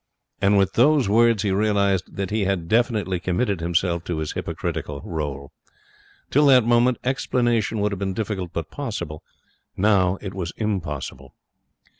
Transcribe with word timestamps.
And 0.41 0.57
with 0.57 0.73
those 0.73 1.07
words 1.07 1.43
he 1.43 1.51
realized 1.51 2.15
that 2.15 2.31
he 2.31 2.45
had 2.45 2.67
definitely 2.67 3.19
committed 3.19 3.61
himself 3.61 4.03
to 4.05 4.17
his 4.17 4.31
hypocritical 4.31 4.99
role. 5.05 5.51
Till 6.31 6.47
that 6.47 6.63
moment 6.65 6.97
explanation 7.03 7.77
would 7.81 7.91
have 7.91 7.99
been 7.99 8.15
difficult, 8.15 8.51
but 8.51 8.71
possible. 8.71 9.21
Now 9.77 10.17
it 10.19 10.33
was 10.33 10.53
impossible. 10.57 11.35